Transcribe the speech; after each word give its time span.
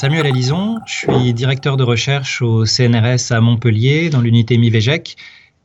Samuel 0.00 0.26
Alison, 0.26 0.78
je 0.86 0.94
suis 0.94 1.34
directeur 1.34 1.76
de 1.76 1.82
recherche 1.82 2.40
au 2.40 2.64
CNRS 2.64 3.32
à 3.32 3.40
Montpellier 3.40 4.10
dans 4.10 4.20
l'unité 4.20 4.56
MIVEGEC 4.56 5.16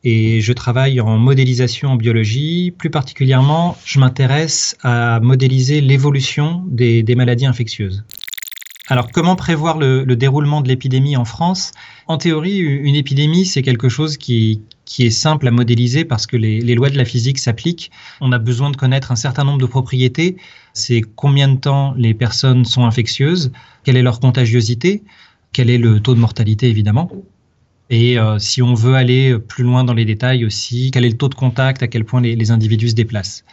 et 0.02 0.40
je 0.40 0.52
travaille 0.52 1.00
en 1.00 1.18
modélisation 1.18 1.90
en 1.90 1.94
biologie. 1.94 2.74
Plus 2.76 2.90
particulièrement, 2.90 3.76
je 3.84 4.00
m'intéresse 4.00 4.76
à 4.82 5.20
modéliser 5.20 5.80
l'évolution 5.80 6.64
des, 6.66 7.04
maladies 7.14 7.46
infectieuses. 7.46 8.02
Alors, 8.88 9.10
comment 9.10 9.34
prévoir 9.34 9.78
le, 9.78 10.04
déroulement 10.14 10.60
de 10.60 10.68
l'épidémie 10.68 11.16
en 11.16 11.24
France? 11.24 11.72
En 12.06 12.18
théorie, 12.18 12.58
une 12.58 12.94
épidémie, 12.94 13.46
c'est 13.46 13.62
quelque 13.62 13.88
chose 13.88 14.18
qui, 14.18 14.60
qui 14.84 15.06
est 15.06 15.10
simple 15.10 15.48
à 15.48 15.50
modéliser 15.50 16.04
parce 16.04 16.26
que 16.26 16.36
les, 16.36 16.60
les 16.60 16.74
lois 16.74 16.90
de 16.90 16.98
la 16.98 17.06
physique 17.06 17.38
s'appliquent. 17.38 17.90
On 18.20 18.30
a 18.30 18.38
besoin 18.38 18.70
de 18.70 18.76
connaître 18.76 19.10
un 19.10 19.16
certain 19.16 19.44
nombre 19.44 19.58
de 19.58 19.66
propriétés. 19.66 20.36
C'est 20.74 21.00
combien 21.16 21.48
de 21.48 21.58
temps 21.58 21.94
les 21.96 22.12
personnes 22.12 22.66
sont 22.66 22.84
infectieuses, 22.84 23.52
quelle 23.84 23.96
est 23.96 24.02
leur 24.02 24.20
contagiosité, 24.20 25.02
quel 25.52 25.70
est 25.70 25.78
le 25.78 26.00
taux 26.00 26.14
de 26.14 26.20
mortalité 26.20 26.68
évidemment? 26.68 27.10
Et 27.88 28.18
euh, 28.18 28.38
si 28.38 28.60
on 28.60 28.74
veut 28.74 28.96
aller 28.96 29.38
plus 29.38 29.64
loin 29.64 29.84
dans 29.84 29.94
les 29.94 30.04
détails 30.04 30.44
aussi, 30.44 30.90
quel 30.90 31.06
est 31.06 31.10
le 31.10 31.16
taux 31.16 31.28
de 31.30 31.34
contact, 31.34 31.82
à 31.82 31.88
quel 31.88 32.04
point 32.04 32.20
les, 32.20 32.36
les 32.36 32.50
individus 32.50 32.90
se 32.90 32.94
déplacent? 32.94 33.44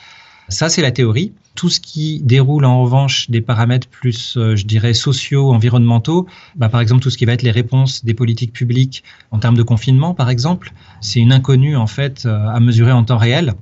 Ça, 0.51 0.67
c'est 0.67 0.81
la 0.81 0.91
théorie. 0.91 1.31
Tout 1.55 1.69
ce 1.69 1.79
qui 1.79 2.21
déroule 2.23 2.65
en 2.65 2.83
revanche 2.83 3.29
des 3.29 3.41
paramètres 3.41 3.87
plus, 3.87 4.35
euh, 4.37 4.55
je 4.55 4.65
dirais, 4.65 4.93
sociaux, 4.93 5.51
environnementaux, 5.51 6.27
bah, 6.55 6.67
par 6.69 6.81
exemple 6.81 7.01
tout 7.01 7.09
ce 7.09 7.17
qui 7.17 7.25
va 7.25 7.33
être 7.33 7.41
les 7.41 7.51
réponses 7.51 8.03
des 8.03 8.13
politiques 8.13 8.51
publiques 8.51 9.03
en 9.31 9.39
termes 9.39 9.55
de 9.55 9.63
confinement, 9.63 10.13
par 10.13 10.29
exemple, 10.29 10.73
c'est 10.99 11.19
une 11.19 11.31
inconnue 11.31 11.77
en 11.77 11.87
fait 11.87 12.25
euh, 12.25 12.47
à 12.49 12.59
mesurer 12.59 12.91
en 12.91 13.03
temps 13.03 13.17
réel 13.17 13.53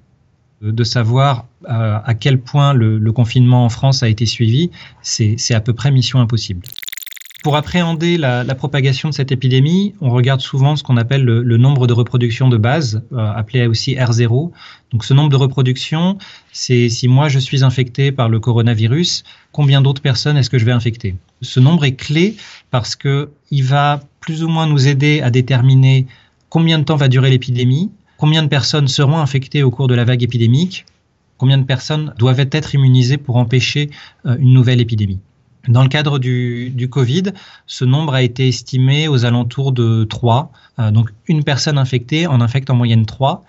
de 0.62 0.84
savoir 0.84 1.46
euh, 1.70 2.00
à 2.04 2.14
quel 2.16 2.40
point 2.40 2.74
le, 2.74 3.12
confinement 3.12 3.66
en 3.66 3.70
France 3.70 4.04
a 4.04 4.10
été 4.10 4.26
suivi, 4.26 4.72
c'est 5.02 5.54
à 5.54 5.62
peu 5.62 5.74
près 5.74 5.92
mission 5.92 6.20
impossible. 6.20 6.66
Pour 7.42 7.56
appréhender 7.56 8.18
la, 8.18 8.44
propagation 8.56 9.08
de 9.10 9.14
cette 9.14 9.32
épidémie, 9.32 9.94
on 10.02 10.10
regarde 10.10 10.42
souvent 10.42 10.76
ce 10.76 10.84
qu'on 10.84 10.98
appelle 10.98 11.24
le, 11.24 11.58
nombre 11.58 11.88
de 11.88 11.94
reproductions 11.94 12.50
de 12.50 12.58
base, 12.58 13.02
euh, 13.14 13.32
appelé 13.32 13.66
aussi 13.66 13.96
R0. 13.96 14.52
Donc 14.92 15.06
ce 15.06 15.14
nombre 15.14 15.30
de 15.30 15.38
reproductions, 15.38 16.18
c'est 16.52 16.90
si 16.90 17.08
moi 17.08 17.30
je 17.30 17.40
suis 17.40 17.64
infecté 17.64 18.12
par 18.12 18.28
le 18.28 18.42
coronavirus, 18.42 19.24
combien 19.54 19.82
d'autres 19.82 20.02
personnes 20.02 20.36
est-ce 20.36 20.50
que 20.50 20.58
je 20.58 20.66
vais 20.66 20.74
infecter? 20.74 21.16
Ce 21.42 21.62
nombre 21.62 21.86
est 21.86 21.96
clé 21.96 22.36
parce 22.72 22.98
que 22.98 23.30
il 23.52 23.64
va 23.64 24.02
plus 24.20 24.44
ou 24.44 24.50
moins 24.50 24.68
nous 24.68 24.90
aider 24.90 25.22
à 25.22 25.30
déterminer 25.30 26.08
combien 26.50 26.78
de 26.78 26.84
temps 26.84 26.98
va 26.98 27.08
durer 27.08 27.30
l'épidémie, 27.30 27.90
combien 28.18 28.44
de 28.44 28.50
personnes 28.50 28.90
seront 28.90 29.18
infectées 29.18 29.64
au 29.64 29.72
cours 29.72 29.88
de 29.88 29.96
la 29.96 30.04
vague 30.04 30.24
épidémique, 30.24 30.86
combien 31.38 31.58
de 31.58 31.64
personnes 31.64 32.14
doivent 32.18 32.46
être 32.52 32.76
immunisées 32.76 33.18
pour 33.18 33.38
empêcher 33.38 33.90
euh, 34.26 34.36
une 34.40 34.52
nouvelle 34.52 34.82
épidémie. 34.82 35.20
Dans 35.68 35.84
le 35.84 35.90
cadre 35.90 36.20
du, 36.20 36.88
Covid, 36.90 37.24
ce 37.68 37.86
nombre 37.86 38.14
a 38.14 38.22
été 38.22 38.48
estimé 38.48 39.08
aux 39.08 39.26
alentours 39.26 39.72
de 39.72 40.06
3. 40.06 40.52
Euh, 40.80 40.92
donc 40.92 41.10
une 41.28 41.44
personne 41.44 41.78
infectée 41.78 42.28
en 42.28 42.42
infecte 42.42 42.70
en 42.70 42.76
moyenne 42.76 43.06
3. 43.06 43.44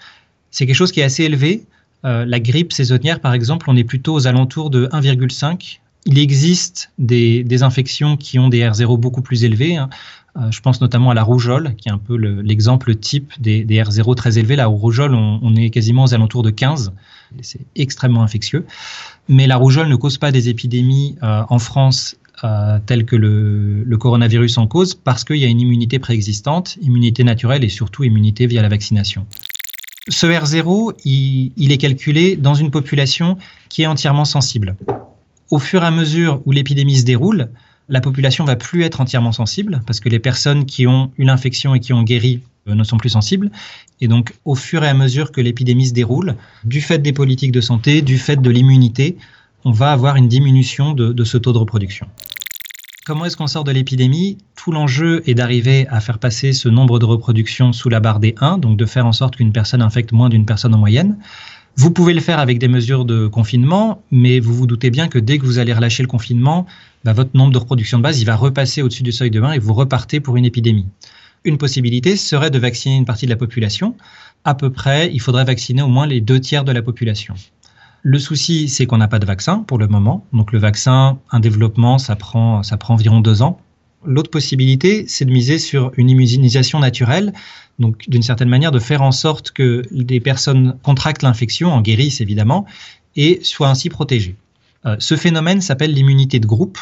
C'est 0.51 0.67
quelque 0.67 0.77
chose 0.77 0.93
qui 0.93 1.01
est 1.01 1.05
assez 1.05 1.25
élevé. 1.25 1.65
Euh, 2.05 2.25
la 2.25 2.41
grippe 2.41 2.73
saisonnière, 2.73 3.21
par 3.21 3.35
exemple, 3.35 3.67
on 3.69 3.77
est 3.77 3.85
plutôt 3.85 4.15
aux 4.15 4.27
alentours 4.27 4.71
de 4.71 4.87
1,5. 4.87 5.81
Il 6.07 6.19
existe 6.19 6.93
des, 6.99 7.45
des, 7.45 7.63
infections 7.63 8.17
qui 8.17 8.39
ont 8.39 8.49
des 8.49 8.61
R0 8.61 8.99
beaucoup 8.99 9.23
plus 9.23 9.45
élevés. 9.45 9.77
Hein. 9.77 9.91
Euh, 10.37 10.51
je 10.51 10.61
pense 10.61 10.81
notamment 10.81 11.11
à 11.11 11.15
la 11.15 11.23
rougeole, 11.23 11.75
qui 11.77 11.89
est 11.89 11.93
un 11.93 11.99
peu 11.99 12.17
l'exemple 12.17 12.95
type 12.95 13.33
des, 13.39 13.65
des, 13.65 13.83
R0 13.83 14.15
très 14.15 14.39
élevés. 14.39 14.57
La 14.57 14.67
rougeole, 14.67 15.15
on, 15.15 15.41
on, 15.43 15.57
est 15.57 15.71
quasiment 15.71 16.05
aux 16.05 16.15
alentours 16.15 16.43
de 16.43 16.51
15. 16.51 16.93
C'est 17.43 17.61
extrêmement 17.77 18.23
infectieux. 18.23 18.65
Mais 19.29 19.47
la 19.47 19.57
rougeole 19.57 19.89
ne 19.89 19.97
cause 19.97 20.19
pas 20.19 20.33
des 20.33 20.49
épidémies 20.49 21.17
euh, 21.23 21.43
en 21.49 21.59
France 21.59 22.17
euh, 22.43 22.79
telles 22.87 23.05
que 23.05 23.17
le, 23.17 23.83
le, 23.83 23.99
coronavirus 23.99 24.57
en 24.59 24.67
cause 24.67 24.95
parce 24.95 25.25
qu'il 25.25 25.37
y 25.37 25.45
a 25.45 25.49
une 25.49 25.61
immunité 25.61 25.99
préexistante, 25.99 26.79
immunité 26.81 27.23
naturelle 27.23 27.65
et 27.65 27.69
surtout 27.69 28.03
immunité 28.03 28.47
via 28.47 28.63
la 28.63 28.69
vaccination. 28.69 29.27
Ce 30.09 30.27
R0, 30.27 30.95
il, 31.05 31.53
il 31.57 31.71
est 31.71 31.77
calculé 31.77 32.37
dans 32.37 32.55
une 32.55 32.71
population 32.71 33.37
qui 33.69 33.83
est 33.83 33.87
entièrement 33.87 34.25
sensible. 34.25 34.75
Au 35.51 35.59
fur 35.59 35.83
et 35.83 35.87
à 35.87 35.91
mesure 35.91 36.41
où 36.47 36.53
l'épidémie 36.53 36.97
se 36.97 37.05
déroule, 37.05 37.49
la 37.89 38.01
population 38.01 38.45
va 38.45 38.55
plus 38.55 38.85
être 38.85 39.01
entièrement 39.01 39.33
sensible 39.33 39.83
parce 39.85 39.99
que 39.99 40.09
les 40.09 40.21
personnes 40.21 40.65
qui 40.65 40.87
ont 40.87 41.11
une 41.19 41.29
infection 41.29 41.75
et 41.75 41.81
qui 41.81 41.93
ont 41.93 42.05
guéri 42.05 42.41
euh, 42.69 42.75
ne 42.75 42.85
sont 42.85 42.99
plus 42.99 43.11
sensibles. 43.11 43.51
Et 44.01 44.07
donc, 44.07 44.33
au 44.45 44.55
fur 44.55 44.85
et 44.85 44.89
à 44.89 44.95
mesure 44.95 45.33
que 45.33 45.41
l'épidémie 45.41 45.89
se 45.89 45.93
déroule, 45.93 46.37
du 46.63 46.81
fait 46.81 46.99
des 46.99 47.13
politiques 47.13 47.53
de 47.53 47.61
santé, 47.61 48.01
du 48.01 48.17
fait 48.17 48.41
de 48.41 48.51
l'immunité, 48.51 49.17
on 49.65 49.73
va 49.73 49.91
avoir 49.91 50.15
une 50.17 50.29
diminution 50.29 50.93
de, 50.93 51.13
de 51.13 51.25
ce 51.25 51.37
taux 51.37 51.53
de 51.53 51.59
reproduction. 51.59 52.07
Comment 53.05 53.25
est-ce 53.25 53.37
qu'on 53.37 53.49
sort 53.49 53.65
de 53.65 53.73
l'épidémie? 53.73 54.39
Tout 54.55 54.71
l'enjeu 54.71 55.23
est 55.29 55.35
d'arriver 55.35 55.89
à 55.89 56.01
faire 56.01 56.19
passer 56.19 56.53
ce 56.53 56.69
nombre 56.69 57.01
de 57.01 57.07
reproductions 57.07 57.73
sous 57.73 57.89
la 57.89 57.99
barre 57.99 58.21
des 58.21 58.37
1, 58.41 58.59
donc 58.59 58.77
de 58.77 58.87
faire 58.87 59.05
en 59.05 59.13
sorte 59.13 59.37
qu'une 59.37 59.53
personne 59.53 59.83
infecte 59.83 60.13
moins 60.13 60.29
d'une 60.29 60.47
personne 60.47 60.75
en 60.75 60.79
moyenne. 60.79 61.17
Vous 61.77 61.91
pouvez 61.91 62.13
le 62.13 62.21
faire 62.21 62.39
avec 62.39 62.59
des 62.59 62.69
mesures 62.69 63.05
de 63.05 63.27
confinement, 63.27 64.03
mais 64.11 64.41
vous 64.41 64.55
vous 64.55 64.67
doutez 64.67 64.91
bien 64.91 65.09
que 65.09 65.19
dès 65.19 65.39
que 65.39 65.47
vous 65.47 65.59
allez 65.59 65.73
relâcher 65.73 66.03
le 66.03 66.09
confinement, 66.09 66.67
bah, 67.05 67.13
votre 67.13 67.31
nombre 67.35 67.53
de 67.53 67.59
reproduction 67.59 67.99
de 67.99 68.03
base, 68.03 68.21
il 68.21 68.25
va 68.25 68.37
repasser 68.37 68.83
au-dessus 68.83 69.03
du 69.03 69.13
seuil 69.13 69.31
de 69.31 69.41
1 69.41 69.53
et 69.53 69.59
vous 69.59 69.73
repartez 69.73 70.21
pour 70.21 70.37
une 70.37 70.45
épidémie. 70.45 70.87
Une 71.45 71.57
possibilité 71.57 72.17
serait 72.17 72.51
de 72.51 72.59
vacciner 72.59 72.97
une 72.97 73.07
partie 73.07 73.25
de 73.25 73.31
la 73.31 73.37
population. 73.37 73.97
À 74.45 74.55
peu 74.55 74.71
près, 74.71 75.11
il 75.13 75.21
faudrait 75.21 75.45
vacciner 75.45 75.81
au 75.81 75.89
moins 75.89 76.07
les 76.07 76.21
deux 76.21 76.41
tiers 76.41 76.65
de 76.65 76.73
la 76.73 76.83
population. 76.83 77.35
Le 78.03 78.19
souci, 78.19 78.69
c'est 78.69 78.87
qu'on 78.87 78.99
n'a 78.99 79.09
pas 79.09 79.19
de 79.19 79.27
vaccin 79.27 79.65
pour 79.67 79.79
le 79.79 79.87
moment. 79.87 80.27
Donc 80.33 80.53
le 80.53 80.59
vaccin, 80.59 81.19
un 81.31 81.41
développement, 81.41 81.99
ça 81.99 82.17
prend, 82.17 82.63
ça 82.63 82.77
prend 82.77 82.95
environ 82.95 83.21
deux 83.21 83.43
ans. 83.43 83.61
L'autre 84.05 84.31
possibilité, 84.31 85.05
c'est 85.09 85.25
de 85.25 85.33
miser 85.33 85.59
sur 85.59 85.93
une 85.97 86.09
immunisation 86.09 86.79
naturelle, 86.79 87.33
donc 87.79 88.09
d'une 88.09 88.23
certaine 88.23 88.49
manière 88.49 88.73
de 88.73 88.79
faire 88.79 89.03
en 89.03 89.13
sorte 89.13 89.51
que 89.51 89.83
les 89.91 90.21
personnes 90.21 90.77
contractent 90.83 91.23
l'infection, 91.23 91.73
en 91.73 91.83
guérissent 91.83 92.21
évidemment, 92.21 92.67
et 93.17 93.41
soient 93.43 93.69
ainsi 93.69 93.89
protégées. 93.89 94.37
Euh, 94.87 94.97
ce 94.99 95.17
phénomène 95.17 95.61
s'appelle 95.61 95.93
l'immunité 95.93 96.41
de 96.41 96.47
groupe. 96.47 96.79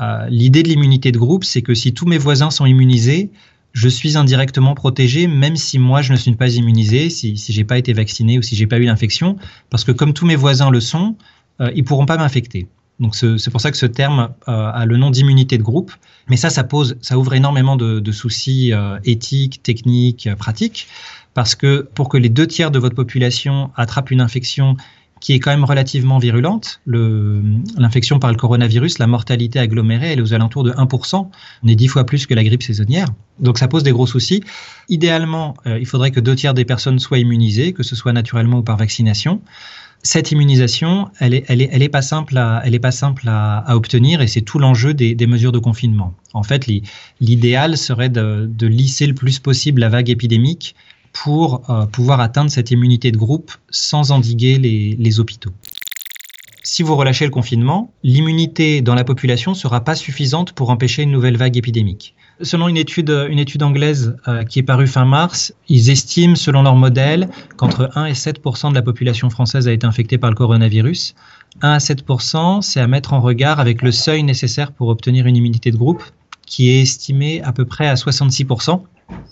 Euh, 0.00 0.26
l'idée 0.28 0.62
de 0.62 0.68
l'immunité 0.68 1.12
de 1.12 1.18
groupe, 1.18 1.44
c'est 1.44 1.62
que 1.62 1.74
si 1.74 1.92
tous 1.92 2.06
mes 2.06 2.18
voisins 2.18 2.50
sont 2.50 2.66
immunisés, 2.66 3.30
je 3.72 3.88
suis 3.88 4.16
indirectement 4.16 4.74
protégé, 4.74 5.28
même 5.28 5.56
si 5.56 5.78
moi 5.78 6.02
je 6.02 6.12
ne 6.12 6.16
suis 6.16 6.34
pas 6.34 6.52
immunisé, 6.54 7.10
si, 7.10 7.36
si 7.36 7.52
j'ai 7.52 7.64
pas 7.64 7.78
été 7.78 7.92
vacciné 7.92 8.38
ou 8.38 8.42
si 8.42 8.56
j'ai 8.56 8.66
pas 8.66 8.78
eu 8.78 8.84
l'infection, 8.84 9.36
parce 9.68 9.84
que 9.84 9.92
comme 9.92 10.12
tous 10.12 10.26
mes 10.26 10.36
voisins 10.36 10.70
le 10.70 10.80
sont, 10.80 11.16
euh, 11.60 11.70
ils 11.76 11.84
pourront 11.84 12.06
pas 12.06 12.16
m'infecter. 12.16 12.66
Donc 13.00 13.16
c'est 13.16 13.50
pour 13.50 13.60
ça 13.60 13.70
que 13.70 13.78
ce 13.78 13.86
terme 13.86 14.28
euh, 14.46 14.70
a 14.72 14.84
le 14.84 14.96
nom 14.98 15.10
d'immunité 15.10 15.56
de 15.56 15.62
groupe. 15.62 15.92
Mais 16.28 16.36
ça, 16.36 16.50
ça 16.50 16.62
pose, 16.64 16.96
ça 17.00 17.18
ouvre 17.18 17.34
énormément 17.34 17.76
de, 17.76 18.12
soucis 18.12 18.72
euh, 18.72 18.98
éthiques, 19.04 19.62
techniques, 19.62 20.26
euh, 20.26 20.36
pratiques, 20.36 20.86
parce 21.32 21.54
que 21.54 21.88
pour 21.94 22.08
que 22.08 22.18
les 22.18 22.28
deux 22.28 22.46
tiers 22.46 22.70
de 22.70 22.78
votre 22.78 22.94
population 22.94 23.70
attrapent 23.74 24.10
une 24.10 24.20
infection 24.20 24.76
qui 25.20 25.34
est 25.34 25.38
quand 25.38 25.50
même 25.50 25.64
relativement 25.64 26.18
virulente, 26.18 26.80
l'infection 26.86 28.18
par 28.18 28.30
le 28.30 28.38
coronavirus, 28.38 28.98
la 28.98 29.06
mortalité 29.06 29.58
agglomérée, 29.58 30.12
elle 30.12 30.18
est 30.18 30.22
aux 30.22 30.32
alentours 30.32 30.64
de 30.64 30.72
1%. 30.72 31.28
On 31.62 31.68
est 31.68 31.74
dix 31.74 31.88
fois 31.88 32.04
plus 32.04 32.26
que 32.26 32.32
la 32.32 32.42
grippe 32.42 32.62
saisonnière. 32.62 33.06
Donc 33.38 33.58
ça 33.58 33.68
pose 33.68 33.82
des 33.82 33.92
gros 33.92 34.06
soucis. 34.06 34.42
Idéalement, 34.88 35.56
il 35.66 35.84
faudrait 35.84 36.10
que 36.10 36.20
deux 36.20 36.34
tiers 36.34 36.54
des 36.54 36.64
personnes 36.64 36.98
soient 36.98 37.18
immunisées, 37.18 37.74
que 37.74 37.82
ce 37.82 37.94
soit 37.94 38.14
naturellement 38.14 38.60
ou 38.60 38.62
par 38.62 38.78
vaccination 38.78 39.42
cette 40.02 40.30
immunisation, 40.32 41.10
elle 41.18 41.34
est, 41.34 41.44
elle 41.48 41.82
est, 41.82 41.88
pas 41.88 42.02
simple 42.02 42.38
à, 42.38 42.62
elle 42.64 42.74
est 42.74 42.80
pas 42.80 42.90
simple 42.90 43.24
à, 43.28 43.64
obtenir 43.76 44.22
et 44.22 44.26
c'est 44.26 44.40
tout 44.40 44.58
l'enjeu 44.58 44.94
des, 44.94 45.14
des, 45.14 45.26
mesures 45.26 45.52
de 45.52 45.58
confinement. 45.58 46.14
En 46.32 46.42
fait, 46.42 46.66
l'idéal 47.20 47.76
serait 47.76 48.08
de, 48.08 48.48
de, 48.50 48.66
lisser 48.66 49.06
le 49.06 49.14
plus 49.14 49.38
possible 49.38 49.80
la 49.80 49.88
vague 49.88 50.08
épidémique 50.08 50.74
pour 51.12 51.68
euh, 51.68 51.86
pouvoir 51.86 52.20
atteindre 52.20 52.50
cette 52.50 52.70
immunité 52.70 53.12
de 53.12 53.18
groupe 53.18 53.52
sans 53.70 54.10
endiguer 54.10 54.58
les, 54.58 54.96
les 54.98 55.20
hôpitaux. 55.20 55.52
Si 56.72 56.84
vous 56.84 56.94
relâchez 56.94 57.24
le 57.24 57.32
confinement, 57.32 57.92
l'immunité 58.04 58.80
dans 58.80 58.94
la 58.94 59.02
population 59.02 59.54
sera 59.54 59.80
pas 59.80 59.96
suffisante 59.96 60.52
pour 60.52 60.70
empêcher 60.70 61.02
une 61.02 61.10
nouvelle 61.10 61.36
vague 61.36 61.56
épidémique. 61.56 62.14
Selon 62.42 62.68
une 62.68 62.76
étude, 62.76 63.10
une 63.28 63.40
étude 63.40 63.64
anglaise 63.64 64.16
euh, 64.28 64.44
qui 64.44 64.60
est 64.60 64.62
parue 64.62 64.86
fin 64.86 65.04
mars, 65.04 65.52
ils 65.68 65.90
estiment, 65.90 66.36
selon 66.36 66.62
leur 66.62 66.76
modèle, 66.76 67.28
qu'entre 67.56 67.90
1 67.96 68.04
et 68.04 68.12
7% 68.12 68.70
de 68.70 68.76
la 68.76 68.82
population 68.82 69.30
française 69.30 69.66
a 69.66 69.72
été 69.72 69.84
infectée 69.84 70.16
par 70.16 70.30
le 70.30 70.36
coronavirus. 70.36 71.16
1 71.60 71.72
à 71.72 71.78
7% 71.78 72.62
c'est 72.62 72.78
à 72.78 72.86
mettre 72.86 73.14
en 73.14 73.20
regard 73.20 73.58
avec 73.58 73.82
le 73.82 73.90
seuil 73.90 74.22
nécessaire 74.22 74.70
pour 74.70 74.86
obtenir 74.90 75.26
une 75.26 75.36
immunité 75.36 75.72
de 75.72 75.76
groupe, 75.76 76.04
qui 76.46 76.70
est 76.70 76.82
estimé 76.82 77.42
à 77.42 77.50
peu 77.50 77.64
près 77.64 77.88
à 77.88 77.94
66% 77.94 78.80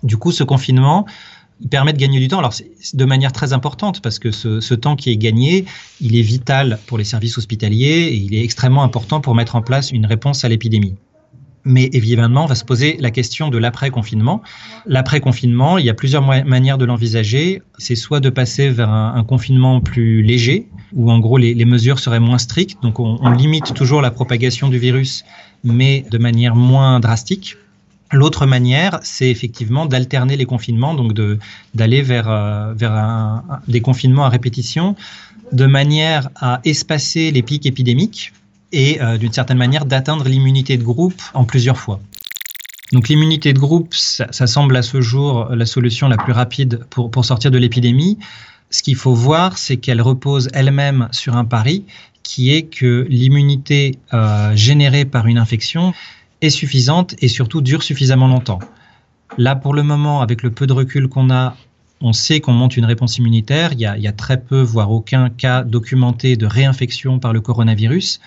Du 0.02 0.16
coup, 0.16 0.32
ce 0.32 0.42
confinement, 0.42 1.06
il 1.60 1.68
permet 1.68 1.92
de 1.92 1.98
gagner 1.98 2.20
du 2.20 2.28
temps. 2.28 2.38
Alors, 2.38 2.54
de 2.94 3.04
manière 3.04 3.32
très 3.32 3.52
importante, 3.52 4.00
parce 4.00 4.18
que 4.18 4.30
ce, 4.30 4.74
temps 4.74 4.96
qui 4.96 5.10
est 5.10 5.16
gagné, 5.16 5.64
il 6.00 6.16
est 6.16 6.22
vital 6.22 6.78
pour 6.86 6.98
les 6.98 7.04
services 7.04 7.38
hospitaliers 7.38 8.08
et 8.10 8.14
il 8.14 8.34
est 8.34 8.44
extrêmement 8.44 8.82
important 8.82 9.20
pour 9.20 9.34
mettre 9.34 9.56
en 9.56 9.62
place 9.62 9.90
une 9.90 10.06
réponse 10.06 10.44
à 10.44 10.48
l'épidémie. 10.48 10.94
Mais 11.64 11.90
évidemment, 11.92 12.44
on 12.44 12.46
va 12.46 12.54
se 12.54 12.64
poser 12.64 12.96
la 13.00 13.10
question 13.10 13.48
de 13.48 13.58
l'après-confinement. 13.58 14.40
L'après-confinement, 14.86 15.76
il 15.76 15.84
y 15.84 15.90
a 15.90 15.94
plusieurs 15.94 16.22
manières 16.22 16.78
de 16.78 16.84
l'envisager. 16.84 17.60
C'est 17.76 17.96
soit 17.96 18.20
de 18.20 18.30
passer 18.30 18.70
vers 18.70 18.88
un, 18.90 19.22
confinement 19.24 19.80
plus 19.80 20.22
léger, 20.22 20.68
où 20.94 21.10
en 21.10 21.18
gros 21.18 21.36
les, 21.36 21.64
mesures 21.64 21.98
seraient 21.98 22.20
moins 22.20 22.38
strictes, 22.38 22.80
donc 22.82 23.00
on, 23.00 23.18
on 23.20 23.30
limite 23.30 23.74
toujours 23.74 24.00
la 24.00 24.10
propagation 24.10 24.68
du 24.68 24.78
virus, 24.78 25.24
mais 25.64 26.06
de 26.10 26.16
manière 26.16 26.54
moins 26.54 27.00
drastique. 27.00 27.56
L'autre 28.12 28.46
manière, 28.46 29.00
c'est 29.02 29.28
effectivement 29.28 29.84
d'alterner 29.86 30.36
les 30.36 30.46
confinements, 30.46 30.94
donc 30.94 31.12
d'aller 31.74 32.02
vers, 32.02 32.28
euh, 32.28 32.74
des 33.68 33.80
confinements 33.80 34.24
à 34.24 34.28
répétition, 34.30 34.96
de 35.52 35.66
manière 35.66 36.30
à 36.36 36.60
espacer 36.64 37.30
les 37.30 37.42
pics 37.42 37.66
épidémiques 37.66 38.32
et 38.72 39.00
euh, 39.00 39.18
d'une 39.18 39.32
certaine 39.32 39.58
manière 39.58 39.84
d'atteindre 39.84 40.28
l'immunité 40.28 40.76
de 40.76 40.84
groupe 40.84 41.20
en 41.34 41.44
plusieurs 41.44 41.78
fois. 41.78 42.00
Donc 42.92 43.08
l'immunité 43.08 43.52
de 43.52 43.58
groupe, 43.58 43.94
ça, 43.94 44.46
semble 44.46 44.74
à 44.76 44.82
ce 44.82 45.02
jour 45.02 45.48
la 45.50 45.66
solution 45.66 46.08
la 46.08 46.16
plus 46.16 46.32
rapide 46.32 46.80
pour, 46.88 47.10
pour 47.10 47.24
sortir 47.26 47.50
de 47.50 47.58
l'épidémie. 47.58 48.18
Ce 48.70 48.82
qu'il 48.82 48.96
faut 48.96 49.14
voir, 49.14 49.58
c'est 49.58 49.76
qu'elle 49.76 50.00
repose 50.00 50.48
elle-même 50.54 51.08
sur 51.12 51.36
un 51.36 51.44
pari 51.44 51.84
qui 52.22 52.52
est 52.54 52.64
que 52.64 53.06
l'immunité 53.08 53.98
euh, 54.12 54.54
générée 54.54 55.04
par 55.04 55.26
une 55.26 55.38
infection 55.38 55.94
est 56.40 56.50
suffisante 56.50 57.14
et 57.20 57.28
surtout 57.28 57.60
dure 57.60 57.82
suffisamment 57.82 58.28
longtemps. 58.28 58.60
Là, 59.36 59.56
pour 59.56 59.74
le 59.74 59.82
moment, 59.82 60.20
avec 60.20 60.42
le 60.42 60.50
peu 60.50 60.66
de 60.66 60.72
recul 60.72 61.08
qu'on 61.08 61.30
a, 61.30 61.56
on 62.00 62.12
sait 62.12 62.40
qu'on 62.40 62.52
monte 62.52 62.76
une 62.76 62.84
réponse 62.84 63.18
immunitaire. 63.18 63.72
Il 63.72 63.80
y, 63.80 63.86
a, 63.86 64.12
très 64.12 64.40
peu, 64.40 64.60
voire 64.60 64.90
aucun 64.90 65.30
cas 65.30 65.64
documenté 65.64 66.36
de 66.36 66.46
réinfection 66.46 67.18
par 67.18 67.32
le 67.32 67.40
coronavirus. 67.40 68.20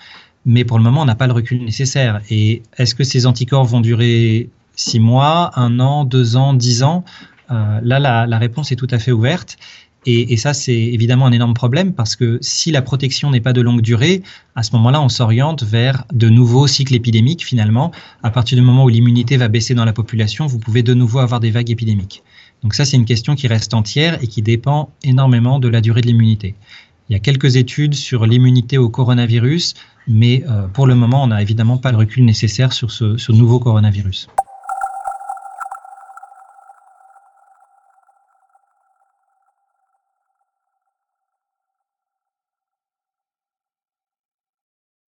Mais 0.44 0.64
pour 0.64 0.78
le 0.78 0.84
moment, 0.84 1.02
on 1.02 1.04
n'a 1.04 1.14
pas 1.14 1.26
le 1.26 1.32
recul 1.32 1.64
nécessaire. 1.64 2.20
Et 2.30 2.62
est-ce 2.76 2.94
que 2.94 3.04
ces 3.04 3.26
anticorps 3.26 3.64
vont 3.64 3.80
durer 3.80 4.50
six 4.74 5.00
mois, 5.00 5.52
un 5.58 5.80
an, 5.80 6.04
deux 6.04 6.36
ans, 6.36 6.54
dix 6.54 6.82
ans? 6.82 7.04
Euh, 7.52 7.80
Là, 7.82 8.26
la, 8.26 8.38
réponse 8.38 8.72
est 8.72 8.76
tout 8.76 8.88
à 8.90 8.98
fait 8.98 9.12
ouverte. 9.12 9.56
Et, 10.04 10.36
ça, 10.36 10.52
c'est 10.52 10.74
évidemment 10.74 11.26
un 11.26 11.32
énorme 11.32 11.54
problème 11.54 11.92
parce 11.92 12.16
que 12.16 12.38
si 12.40 12.72
la 12.72 12.82
protection 12.82 13.30
n'est 13.30 13.40
pas 13.40 13.52
de 13.52 13.60
longue 13.60 13.82
durée, 13.82 14.22
à 14.56 14.64
ce 14.64 14.72
moment-là, 14.72 15.00
on 15.00 15.08
s'oriente 15.08 15.62
vers 15.62 16.04
de 16.12 16.28
nouveaux 16.28 16.66
cycles 16.66 16.94
épidémiques 16.94 17.44
finalement. 17.44 17.92
À 18.24 18.30
partir 18.30 18.58
du 18.58 18.62
moment 18.62 18.82
où 18.84 18.88
l'immunité 18.88 19.36
va 19.36 19.46
baisser 19.46 19.74
dans 19.74 19.84
la 19.84 19.92
population, 19.92 20.46
vous 20.46 20.58
pouvez 20.58 20.82
de 20.82 20.92
nouveau 20.92 21.20
avoir 21.20 21.38
des 21.38 21.52
vagues 21.52 21.70
épidémiques. 21.70 22.24
Donc 22.64 22.74
ça, 22.74 22.84
c'est 22.84 22.96
une 22.96 23.04
question 23.04 23.36
qui 23.36 23.46
reste 23.46 23.74
entière 23.74 24.20
et 24.22 24.26
qui 24.26 24.42
dépend 24.42 24.90
énormément 25.04 25.60
de 25.60 25.68
la 25.68 25.80
durée 25.80 26.00
de 26.00 26.08
l'immunité. 26.08 26.56
Il 27.08 27.12
y 27.12 27.16
a 27.16 27.20
quelques 27.20 27.54
études 27.54 27.94
sur 27.94 28.26
l'immunité 28.26 28.78
au 28.78 28.88
coronavirus, 28.88 29.74
mais 30.08 30.42
euh, 30.48 30.66
pour 30.66 30.88
le 30.88 30.96
moment, 30.96 31.22
on 31.22 31.28
n'a 31.28 31.42
évidemment 31.42 31.78
pas 31.78 31.92
le 31.92 31.98
recul 31.98 32.24
nécessaire 32.24 32.72
sur 32.72 32.90
ce 32.90 33.32
nouveau 33.32 33.60
coronavirus. 33.60 34.28